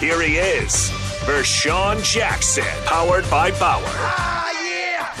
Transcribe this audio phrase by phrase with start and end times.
[0.00, 0.88] Here he is,
[1.26, 3.82] Vershan Jackson, powered by Bauer.
[3.84, 5.12] Ah, yeah!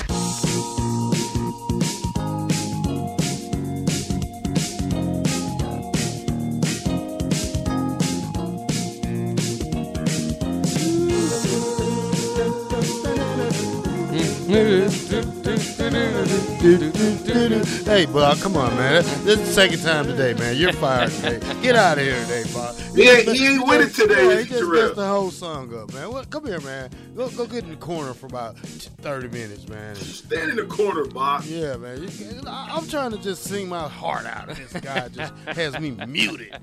[17.84, 19.02] Hey, Bob, come on, man.
[19.24, 20.56] This is the second time today, man.
[20.56, 21.38] You're fired today.
[21.60, 22.79] Get out of here today, Bob.
[22.94, 24.72] He ain't, he ain't with it today, Yeah, he just Terrell.
[24.82, 26.10] messed the whole song up, man.
[26.12, 26.90] What, come here, man.
[27.16, 29.94] Go, go get in the corner for about 30 minutes, man.
[29.94, 31.44] Stand in the corner, Bob.
[31.44, 32.02] Yeah, man.
[32.02, 32.08] You,
[32.46, 34.48] I, I'm trying to just sing my heart out.
[34.48, 36.58] This guy just has me muted.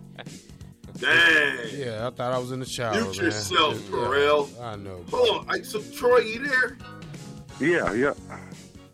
[0.99, 1.57] Dang.
[1.73, 3.25] Yeah, I thought I was in the shower, Mute man.
[3.25, 5.03] yourself, Yeah, I know.
[5.11, 5.45] Hold on.
[5.49, 6.77] I, so, Troy, you there?
[7.59, 8.13] Yeah, yeah.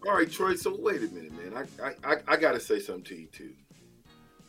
[0.05, 0.55] All right, Troy.
[0.55, 1.66] So wait a minute, man.
[1.81, 3.53] I I, I, I got to say something to you too.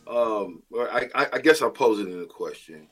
[0.06, 2.88] Um, I, I I guess I'll pose it in a question.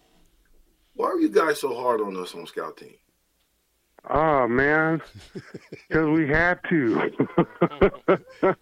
[0.94, 2.94] Why are you guys so hard on us on scout team?
[4.10, 5.00] Oh man,
[5.88, 7.10] because we had to.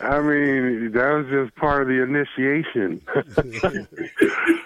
[0.00, 3.00] I mean, that was just part of the initiation.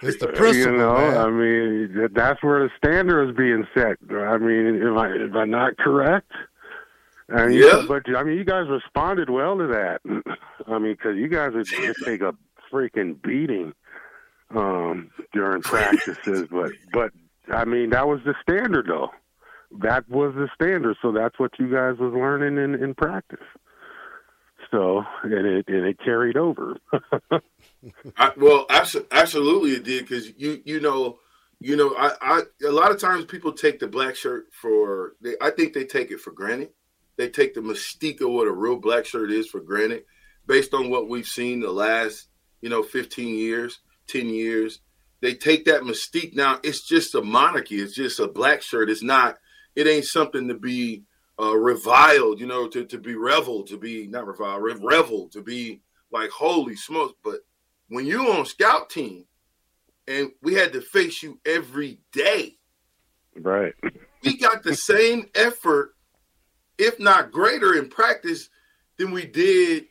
[0.02, 1.16] It's the principle, you know, man.
[1.18, 3.98] I mean, that- that's where the standard is being set.
[4.10, 6.32] I mean, am I am I not correct?
[7.28, 7.84] I mean, Yeah.
[7.86, 10.00] But I mean, you guys responded well to that.
[10.66, 12.34] I mean, because you guys would just take a
[12.72, 13.72] freaking beating
[14.54, 17.12] um, during practices, but but
[17.52, 19.10] I mean, that was the standard though.
[19.82, 23.38] That was the standard, so that's what you guys was learning in in practice.
[24.70, 26.76] So and it and it carried over.
[28.16, 31.18] I, well, abso- absolutely it did because you you know
[31.58, 35.34] you know I, I a lot of times people take the black shirt for they,
[35.40, 36.70] I think they take it for granted.
[37.16, 40.04] They take the mystique of what a real black shirt is for granted,
[40.46, 42.29] based on what we've seen the last
[42.60, 44.80] you know 15 years, 10 years.
[45.20, 46.60] They take that mystique now.
[46.62, 47.76] It's just a monarchy.
[47.76, 48.90] It's just a black shirt.
[48.90, 49.38] It's not.
[49.76, 51.04] It ain't something to be
[51.38, 52.40] uh, reviled.
[52.40, 56.30] You know, to to be reveled, to be not reviled, re- reveled, to be like
[56.30, 57.14] holy smokes.
[57.22, 57.40] But
[57.88, 59.26] when you on scout team
[60.08, 62.56] and we had to face you every day,
[63.36, 63.74] right.
[64.24, 65.94] we got the same effort,
[66.78, 68.48] if not greater, in practice
[68.96, 69.84] than we did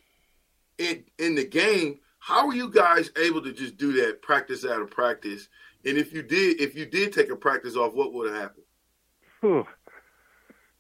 [0.80, 2.00] in in the game.
[2.20, 5.48] How are you guys able to just do that practice out of practice?
[5.86, 8.66] And if you did, if you did take a practice off, what would have happened?
[9.42, 9.66] Whew.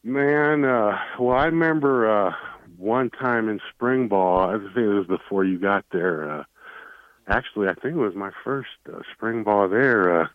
[0.03, 2.33] Man, uh, well, I remember uh,
[2.77, 4.49] one time in spring ball.
[4.49, 6.29] I think it was before you got there.
[6.29, 6.43] Uh,
[7.27, 10.21] actually, I think it was my first uh, spring ball there.
[10.21, 10.27] Uh,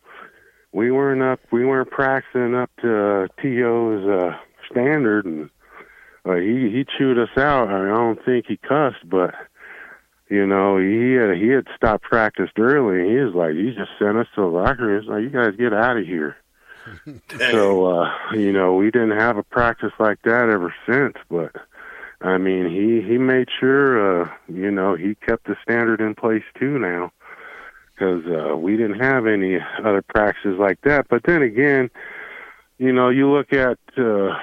[0.73, 1.41] we weren't up.
[1.53, 4.37] We weren't practicing up to uh, TO's uh,
[4.71, 5.49] standard, and
[6.27, 7.69] uh, he he chewed us out.
[7.69, 9.35] I, mean, I don't think he cussed, but
[10.35, 13.09] you know he had he had stopped practice early.
[13.09, 15.01] He was like, he just sent us to the locker room.
[15.01, 16.37] He's like, you guys get out of here.
[17.39, 21.15] So uh, you know, we didn't have a practice like that ever since.
[21.31, 21.53] But
[22.21, 26.43] I mean, he he made sure uh, you know he kept the standard in place
[26.59, 27.11] too now,
[27.93, 31.07] because uh, we didn't have any other practices like that.
[31.09, 31.91] But then again,
[32.77, 34.37] you know, you look at uh,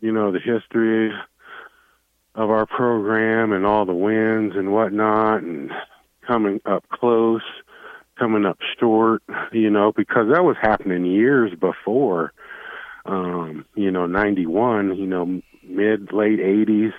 [0.00, 1.12] you know the history
[2.36, 5.72] of our program and all the wins and whatnot, and
[6.26, 7.42] coming up close
[8.18, 12.32] coming up short, you know, because that was happening years before,
[13.04, 16.92] um, you know, 91, you know, mid, late 80s,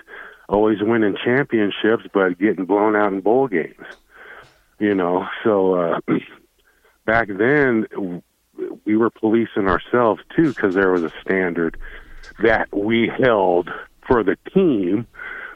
[0.48, 3.84] always winning championships, but getting blown out in bowl games,
[4.78, 5.26] you know.
[5.44, 6.00] So uh,
[7.06, 8.22] back then,
[8.84, 11.78] we were policing ourselves too because there was a standard
[12.42, 13.68] that we held
[14.08, 15.06] for the team,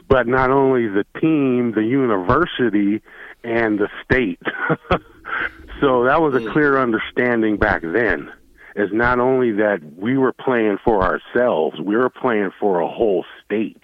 [0.07, 3.01] but not only the team, the university,
[3.43, 4.39] and the state.
[5.81, 8.31] so that was a clear understanding back then.
[8.75, 13.23] Is not only that we were playing for ourselves, we were playing for a whole
[13.45, 13.83] state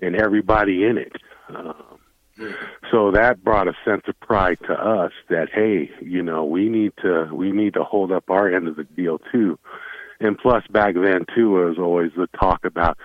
[0.00, 1.12] and everybody in it.
[1.50, 1.98] Um,
[2.90, 6.92] so that brought a sense of pride to us that hey, you know, we need
[7.02, 9.58] to we need to hold up our end of the deal too.
[10.20, 12.98] And plus, back then too, it was always the talk about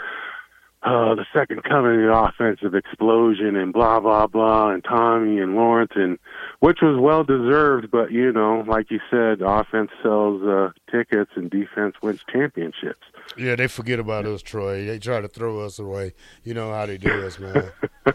[0.81, 5.55] uh, the second coming of the offensive explosion and blah blah blah and Tommy and
[5.55, 6.17] Lawrence and
[6.59, 11.49] which was well deserved, but you know, like you said, offense sells uh, tickets and
[11.49, 13.05] defense wins championships.
[13.37, 14.85] Yeah, they forget about us, Troy.
[14.85, 16.13] They try to throw us away.
[16.43, 17.71] You know how they do us, man.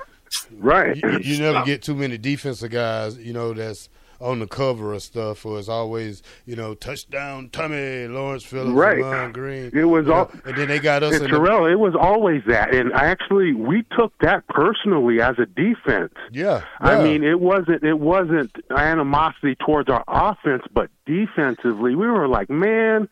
[0.59, 0.97] right.
[0.97, 3.89] You, you never get too many defensive guys, you know, that's
[4.21, 9.01] on the cover of stuff, or it's always you know touchdown Tommy Lawrence Phillips, right?
[9.01, 9.71] Ron Green.
[9.73, 11.21] It was all, know, and then they got us.
[11.21, 15.47] And Terrell, the, it was always that, and actually we took that personally as a
[15.47, 16.15] defense.
[16.33, 22.07] Yeah, yeah, I mean it wasn't it wasn't animosity towards our offense, but defensively we
[22.07, 23.09] were like, man.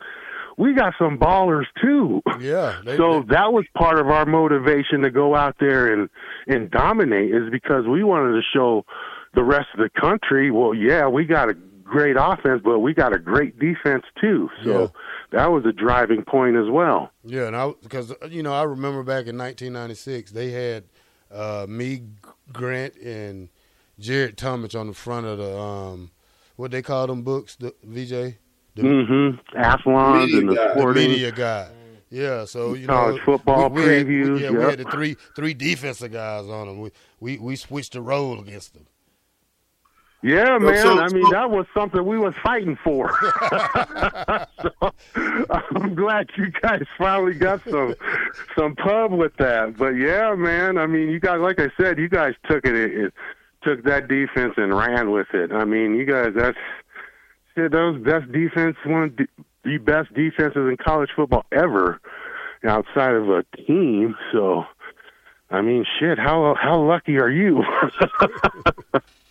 [0.59, 2.21] We got some ballers too.
[2.39, 2.81] Yeah.
[2.85, 6.11] They, so they, that was part of our motivation to go out there and
[6.47, 8.85] and dominate is because we wanted to show
[9.35, 11.55] the rest of the country, well, yeah, we got a
[11.93, 14.49] great offense, but we got a great defense too.
[14.65, 14.87] So yeah.
[15.33, 17.11] that was a driving point as well.
[17.25, 20.85] Yeah, and I because you know I remember back in 1996 they had
[21.31, 22.03] uh, me,
[22.53, 23.49] Grant, and
[23.99, 26.11] Jared Tomich on the front of the um,
[26.57, 28.39] what they call them books, the VJ.
[28.75, 29.59] The, mm-hmm.
[29.61, 30.75] Athlon and the, guy.
[30.75, 31.69] the media guy.
[32.09, 34.25] Yeah, so you college know, football we, we previews.
[34.25, 34.53] Had, we, yeah, yep.
[34.53, 36.81] we had the three three defensive guys on them.
[36.81, 36.91] We
[37.21, 38.87] we we switched the role against them.
[40.23, 40.79] Yeah, man.
[40.79, 43.11] So, I mean, that was something we was fighting for.
[44.63, 44.93] so,
[45.75, 47.97] I'm glad you guys finally got some
[48.57, 49.77] some pub with that.
[49.77, 50.79] But yeah, man.
[50.79, 53.15] I mean, you guys, like I said, you guys took it, it, it
[53.65, 55.51] took that defense and ran with it.
[55.51, 56.59] I mean, you guys, that's
[57.57, 59.19] shit, those best defense, one of
[59.65, 62.01] the best defenses in college football ever,
[62.65, 64.15] outside of a team.
[64.33, 64.65] So,
[65.51, 67.65] I mean, shit, how how lucky are you?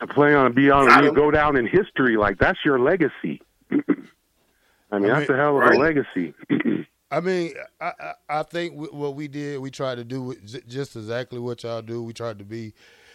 [0.00, 2.16] to play on, be on, you go down in history.
[2.16, 3.42] Like that's your legacy.
[3.70, 5.74] I mean, I that's mean, a hell of right.
[5.74, 6.34] a legacy.
[7.10, 7.92] I mean, I
[8.28, 10.34] I think what we did, we tried to do
[10.68, 12.02] just exactly what y'all do.
[12.02, 12.72] We tried to be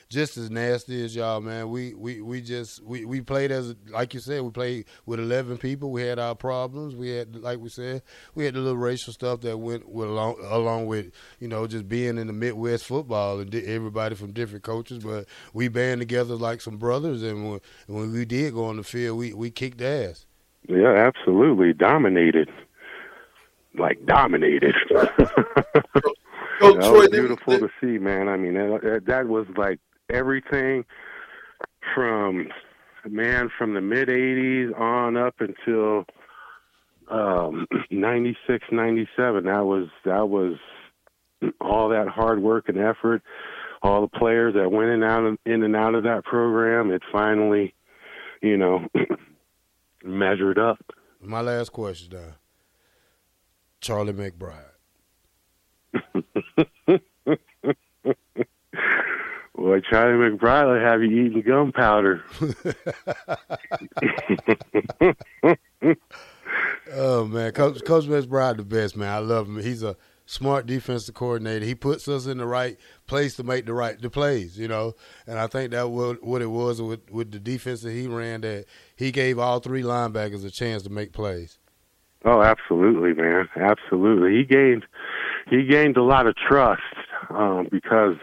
[0.09, 1.69] just as nasty as y'all, man.
[1.69, 5.57] We we we just we, we played as like you said, we played with eleven
[5.57, 5.91] people.
[5.91, 6.95] We had our problems.
[6.95, 8.03] We had like we said,
[8.35, 11.87] we had the little racial stuff that went with along along with you know just
[11.87, 15.03] being in the Midwest football and everybody from different coaches.
[15.03, 18.83] But we band together like some brothers, and when, when we did go on the
[18.83, 20.25] field, we we kicked ass.
[20.67, 22.49] Yeah, absolutely dominated,
[23.77, 24.75] like dominated.
[26.61, 28.29] Oh, that was beautiful to see, man.
[28.29, 29.79] I mean, that, that was like
[30.09, 30.85] everything
[31.93, 32.47] from
[33.07, 36.05] man from the mid 80s on up until
[37.09, 40.55] um 96 97 that was that was
[41.61, 43.21] all that hard work and effort.
[43.83, 46.91] All the players that went in and out of, in and out of that program
[46.91, 47.75] it finally
[48.41, 48.87] you know
[50.03, 50.79] measured up.
[51.21, 52.33] My last question now
[53.81, 54.71] charlie mcbride
[59.65, 62.23] Boy, Charlie McBride will have you eating gunpowder.
[66.93, 69.11] oh man, Coach Coach McBride the best man.
[69.11, 69.59] I love him.
[69.59, 69.97] He's a
[70.27, 71.65] smart defensive coordinator.
[71.65, 72.77] He puts us in the right
[73.07, 74.93] place to make the right the plays, you know.
[75.25, 78.41] And I think that what what it was with with the defense that he ran
[78.41, 78.65] that
[78.95, 81.57] he gave all three linebackers a chance to make plays.
[82.23, 83.49] Oh, absolutely, man.
[83.55, 84.37] Absolutely.
[84.37, 84.85] He gained
[85.49, 86.83] he gained a lot of trust
[87.31, 88.17] um, because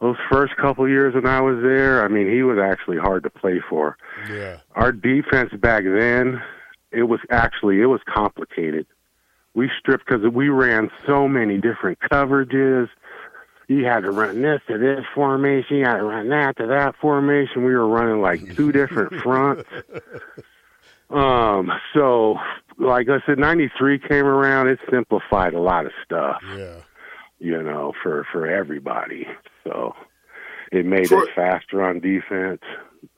[0.00, 3.30] those first couple years when I was there, I mean, he was actually hard to
[3.30, 3.96] play for.
[4.30, 4.58] Yeah.
[4.74, 6.42] Our defense back then,
[6.90, 8.86] it was actually it was complicated.
[9.54, 12.88] We stripped because we ran so many different coverages.
[13.68, 15.78] You had to run this to this formation.
[15.78, 17.64] You had to run that to that formation.
[17.64, 19.64] We were running like two different fronts.
[21.08, 22.36] Um, so
[22.78, 24.68] like I said, '93 came around.
[24.68, 26.42] It simplified a lot of stuff.
[26.56, 26.76] Yeah.
[27.38, 29.26] You know, for for everybody.
[29.66, 29.94] So
[30.72, 32.62] it made Troy, us faster on defense.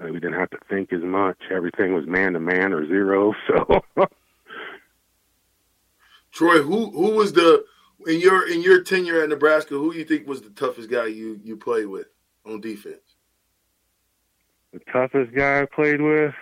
[0.01, 1.37] We didn't have to think as much.
[1.51, 3.35] Everything was man to man or zero.
[3.49, 4.07] So.
[6.31, 7.65] Troy, who who was the
[8.07, 9.75] in your in your tenure at Nebraska?
[9.75, 12.07] Who you think was the toughest guy you you played with
[12.45, 13.17] on defense?
[14.73, 16.35] The toughest guy I played with,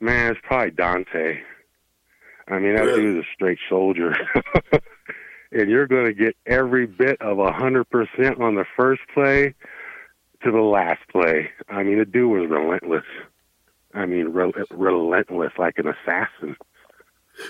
[0.00, 1.40] man, it's probably Dante.
[2.48, 3.02] I mean, that really?
[3.02, 4.14] dude's a straight soldier.
[5.52, 9.54] and you're going to get every bit of a hundred percent on the first play
[10.42, 11.50] to the last play.
[11.68, 13.04] I mean, the dude was relentless.
[13.92, 16.56] I mean, re- relentless, like an assassin.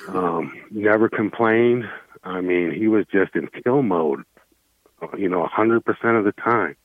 [0.09, 1.85] Um, never complained.
[2.25, 4.25] I mean, he was just in kill mode.
[5.17, 6.77] You know, a hundred percent of the time.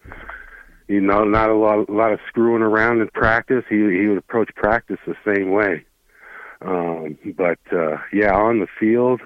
[0.87, 3.63] You know, not a lot, a lot of screwing around in practice.
[3.69, 5.85] He he would approach practice the same way.
[6.61, 9.21] Um, but uh, yeah, on the field,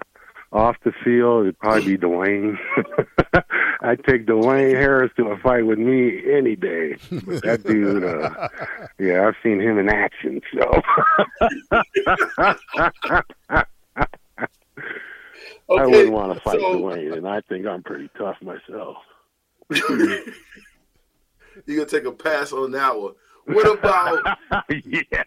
[0.51, 2.57] off the field, it'd probably be Dwayne.
[3.81, 6.97] I'd take Dwayne Harris to a fight with me any day.
[7.11, 8.49] But that dude, uh,
[8.97, 10.41] yeah, I've seen him in action.
[10.53, 10.81] So
[15.69, 18.97] I wouldn't want to fight so, Dwayne, and I think I'm pretty tough myself.
[19.71, 20.25] You're
[21.67, 23.13] gonna take a pass on that one.
[23.45, 24.37] What about?
[24.83, 25.23] yeah,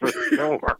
[0.00, 0.78] for sure.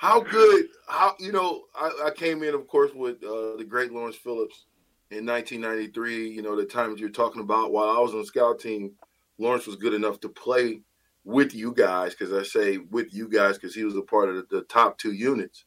[0.00, 0.68] How good?
[0.88, 1.64] How you know?
[1.74, 4.64] I, I came in, of course, with uh, the great Lawrence Phillips
[5.10, 6.26] in 1993.
[6.26, 7.70] You know, the times you're talking about.
[7.70, 8.92] While I was on the scout team,
[9.36, 10.80] Lawrence was good enough to play
[11.24, 14.36] with you guys because I say with you guys because he was a part of
[14.36, 15.66] the, the top two units.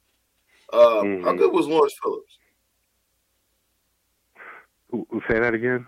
[0.71, 1.25] Uh, mm-hmm.
[1.25, 2.39] How good was Lawrence Phillips?
[5.29, 5.85] Say that again?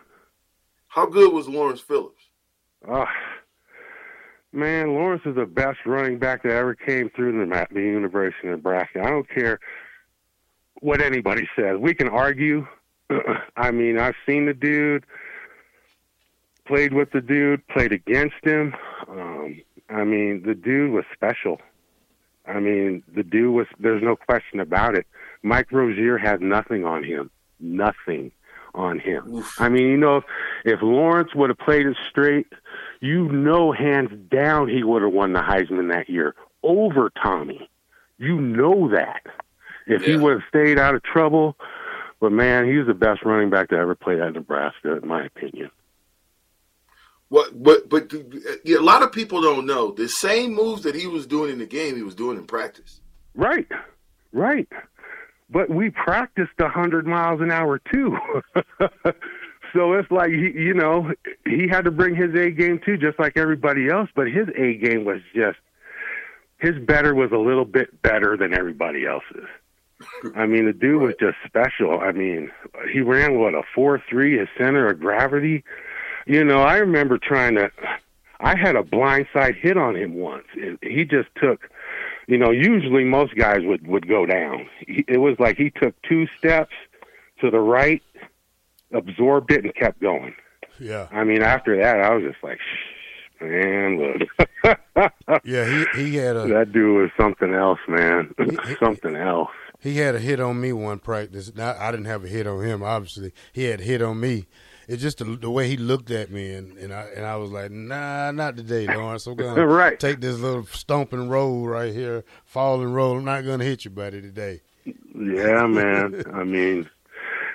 [0.85, 2.29] How good was Lawrence Phillips?
[2.87, 3.07] Oh,
[4.55, 8.55] man, Lawrence is the best running back that ever came through the, the University of
[8.55, 9.01] Nebraska.
[9.01, 9.59] I don't care
[10.81, 11.77] what anybody says.
[11.79, 12.67] We can argue.
[13.57, 15.05] I mean, I've seen the dude,
[16.65, 18.73] played with the dude, played against him.
[19.07, 21.61] Um, I mean, the dude was special.
[22.47, 25.05] I mean, the dude was, there's no question about it.
[25.43, 27.29] Mike Rozier had nothing on him.
[27.59, 28.31] Nothing
[28.73, 29.35] on him.
[29.35, 29.55] Oof.
[29.59, 30.23] I mean, you know, if,
[30.65, 32.47] if Lawrence would have played it straight,
[33.05, 36.33] you know, hands down, he would have won the Heisman that year
[36.63, 37.69] over Tommy.
[38.17, 39.21] You know that.
[39.85, 40.07] If yeah.
[40.07, 41.55] he would have stayed out of trouble,
[42.19, 45.23] but man, he was the best running back to ever play at Nebraska, in my
[45.23, 45.69] opinion.
[47.29, 48.13] What, but uh, but
[48.67, 51.65] a lot of people don't know the same moves that he was doing in the
[51.67, 53.01] game, he was doing in practice.
[53.35, 53.67] Right,
[54.31, 54.67] right.
[55.49, 58.17] But we practiced a hundred miles an hour too.
[59.73, 61.11] so it's like he, you know,
[61.47, 64.09] he had to bring his A game too, just like everybody else.
[64.15, 65.57] But his A game was just
[66.57, 69.47] his better was a little bit better than everybody else's.
[70.35, 71.99] I mean, the dude was just special.
[71.99, 72.51] I mean,
[72.91, 75.63] he ran what a four three, his center of gravity.
[76.25, 77.71] You know, I remember trying to.
[78.39, 81.69] I had a blindside hit on him once, and he just took.
[82.27, 84.67] You know, usually most guys would would go down.
[84.87, 86.73] It was like he took two steps
[87.39, 88.01] to the right,
[88.91, 90.33] absorbed it, and kept going.
[90.79, 91.07] Yeah.
[91.11, 92.59] I mean, after that, I was just like,
[93.41, 94.71] man, look.
[95.43, 98.33] yeah, he he had a that dude was something else, man.
[98.37, 99.51] He, something else.
[99.79, 101.53] He had a hit on me one practice.
[101.53, 103.33] Now, I didn't have a hit on him, obviously.
[103.53, 104.47] He had a hit on me,
[104.87, 107.51] it's just the, the, way he looked at me, and, and I and I was
[107.51, 109.25] like, nah, not today, Lawrence.
[109.25, 109.99] I'm gonna right.
[109.99, 113.17] take this little stomping roll right here, falling roll.
[113.17, 114.61] I'm not gonna hit you, buddy, today.
[114.85, 116.23] Yeah, man.
[116.33, 116.89] I mean,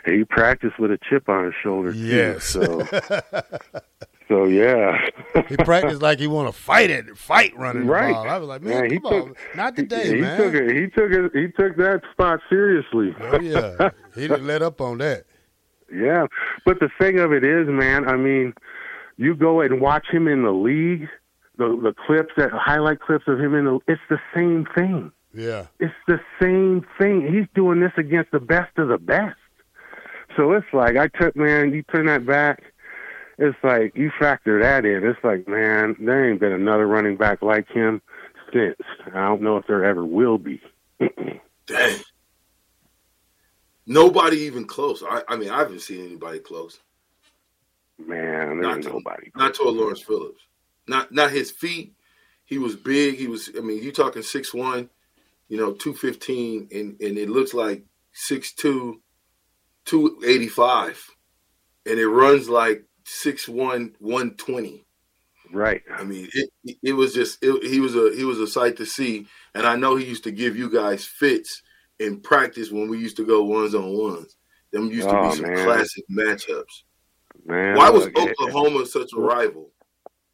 [0.04, 1.92] he practiced with a chip on his shoulder.
[1.92, 2.44] Too, yes.
[2.44, 2.86] So.
[4.30, 4.96] So yeah,
[5.48, 8.14] he practiced like he want to fight it, fight running right.
[8.14, 10.40] I was like, man, come took, on, not today, he, he man.
[10.40, 11.32] Took it, he took it.
[11.34, 13.12] He took that spot seriously.
[13.20, 15.24] Oh yeah, he didn't let up on that.
[15.92, 16.26] Yeah,
[16.64, 18.08] but the thing of it is, man.
[18.08, 18.54] I mean,
[19.16, 21.08] you go and watch him in the league.
[21.58, 25.10] The the clips that highlight clips of him in the it's the same thing.
[25.34, 27.26] Yeah, it's the same thing.
[27.26, 29.39] He's doing this against the best of the best.
[30.36, 31.72] So it's like I took man.
[31.72, 32.62] You turn that back.
[33.38, 35.04] It's like you factor that in.
[35.04, 38.00] It's like man, there ain't been another running back like him
[38.52, 38.76] since.
[39.06, 40.60] I don't know if there ever will be.
[41.66, 42.00] Dang.
[43.86, 45.02] Nobody even close.
[45.02, 46.78] I, I mean, I haven't seen anybody close.
[47.98, 49.30] Man, not to, nobody.
[49.34, 50.40] Not to a Lawrence Phillips.
[50.86, 51.94] Not not his feet.
[52.44, 53.16] He was big.
[53.16, 53.50] He was.
[53.56, 54.88] I mean, you talking six one,
[55.48, 59.00] you know, two fifteen, and and it looks like six two,
[59.84, 61.02] two eighty five,
[61.86, 64.84] and it runs like six one one twenty.
[65.52, 65.82] Right.
[65.92, 68.86] I mean, it it was just it, he was a he was a sight to
[68.86, 71.62] see, and I know he used to give you guys fits
[71.98, 74.36] in practice when we used to go ones on ones.
[74.72, 75.64] Them used to oh, be some man.
[75.64, 76.84] classic matchups.
[77.44, 79.70] Man, Why was Oklahoma such a rival?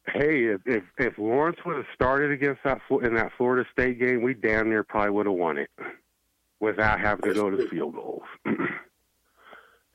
[0.07, 4.21] Hey, if, if, if Lawrence would have started against that in that Florida State game,
[4.21, 5.69] we damn near probably would have won it
[6.59, 7.63] without having to That's go true.
[7.63, 8.23] to field goals.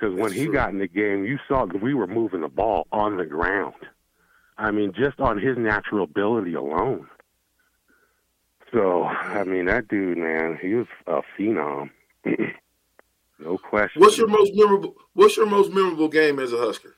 [0.02, 0.52] Because when he true.
[0.52, 3.74] got in the game, you saw we were moving the ball on the ground.
[4.58, 7.06] I mean, just on his natural ability alone.
[8.72, 11.90] So I mean, that dude, man, he was a phenom.
[13.38, 14.02] no question.
[14.02, 14.96] What's your most memorable?
[15.14, 16.96] What's your most memorable game as a Husker?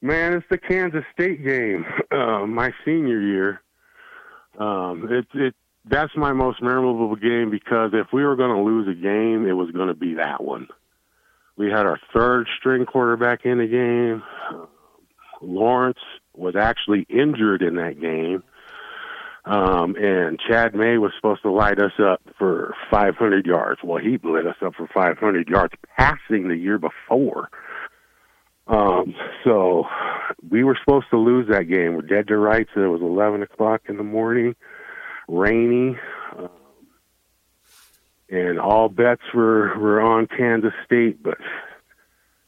[0.00, 3.60] Man, it's the Kansas State game, uh, my senior year.
[4.58, 5.54] Um, it it
[5.84, 9.52] that's my most memorable game because if we were going to lose a game, it
[9.52, 10.68] was going to be that one.
[11.56, 14.22] We had our third string quarterback in the game.
[15.42, 15.98] Lawrence
[16.34, 18.42] was actually injured in that game
[19.44, 23.80] Um, and Chad May was supposed to light us up for 500 yards.
[23.82, 27.50] Well, he lit us up for 500 yards passing the year before.
[28.68, 29.84] Um, so
[30.48, 31.94] we were supposed to lose that game.
[31.94, 32.70] We're dead to rights.
[32.76, 34.54] It was 11 o'clock in the morning,
[35.28, 35.96] rainy,
[38.32, 41.22] and all bets were were on Kansas State.
[41.22, 41.38] But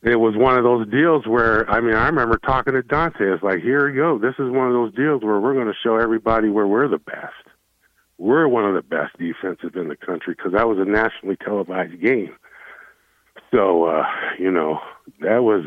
[0.03, 3.33] it was one of those deals where I mean I remember talking to Dante.
[3.33, 4.19] It's like here we go.
[4.19, 6.99] This is one of those deals where we're going to show everybody where we're the
[6.99, 7.35] best.
[8.17, 12.01] We're one of the best defenses in the country because that was a nationally televised
[12.01, 12.35] game.
[13.53, 14.07] So uh,
[14.39, 14.81] you know
[15.21, 15.65] that was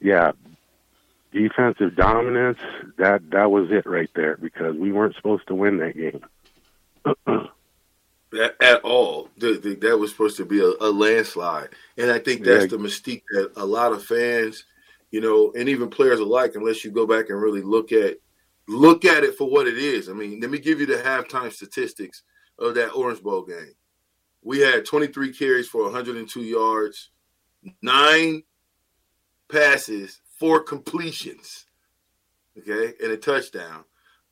[0.00, 0.32] yeah,
[1.32, 2.58] defensive dominance.
[2.98, 6.24] That that was it right there because we weren't supposed to win that game.
[8.32, 9.28] at, at, all.
[9.38, 12.76] The, the, that was supposed to be a, a landslide, and I think that's yeah.
[12.76, 14.64] the mystique that a lot of fans,
[15.10, 18.18] you know, and even players alike, unless you go back and really look at
[18.68, 20.08] look at it for what it is.
[20.08, 22.22] I mean, let me give you the halftime statistics
[22.58, 23.74] of that Orange Bowl game.
[24.42, 27.10] We had 23 carries for 102 yards,
[27.82, 28.42] nine
[29.50, 31.66] passes, four completions,
[32.58, 33.84] okay, and a touchdown,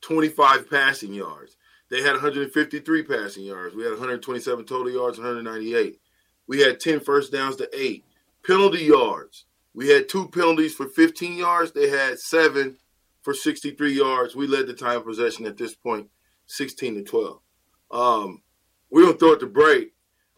[0.03, 1.57] 25 passing yards.
[1.91, 3.75] They had 153 passing yards.
[3.75, 6.01] We had 127 total yards, 198.
[6.47, 8.05] We had 10 first downs to eight.
[8.47, 9.45] Penalty yards.
[9.75, 11.73] We had two penalties for 15 yards.
[11.73, 12.77] They had seven
[13.23, 14.37] for 63 yards.
[14.37, 16.09] We led the time of possession at this point,
[16.47, 17.41] 16 to 12.
[17.91, 18.43] Um,
[18.91, 19.93] we're gonna throw it to break.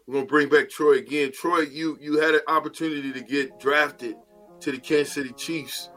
[0.05, 1.31] We're gonna bring back Troy again.
[1.31, 4.15] Troy, you you had an opportunity to get drafted
[4.61, 5.89] to the Kansas City Chiefs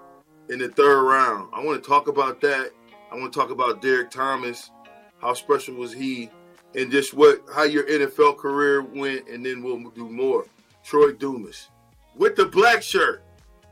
[0.48, 1.48] in the third round.
[1.54, 2.70] I want to talk about that.
[3.10, 4.70] I want to talk about Derrick Thomas.
[5.20, 6.30] How special was he?
[6.74, 10.46] And just what how your NFL career went, and then we'll do more.
[10.84, 11.68] Troy Dumas
[12.16, 13.22] with the black shirt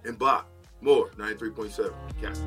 [0.05, 0.45] and Bob
[0.81, 1.93] More 93.7.
[2.21, 2.45] Cast.